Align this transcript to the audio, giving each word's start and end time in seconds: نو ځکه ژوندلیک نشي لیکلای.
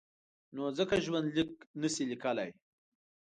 نو 0.55 0.63
ځکه 0.77 0.95
ژوندلیک 1.05 1.51
نشي 1.81 2.03
لیکلای. 2.11 2.49